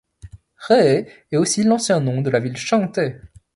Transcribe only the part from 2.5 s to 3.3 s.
de Chengde.